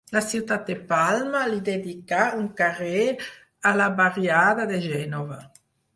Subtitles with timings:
[0.13, 3.05] La ciutat de Palma li dedicà un carrer
[3.73, 5.39] a la barriada de Gènova.